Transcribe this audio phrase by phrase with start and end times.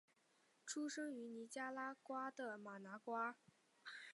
[0.65, 3.37] 出生于尼加拉瓜的马拿瓜。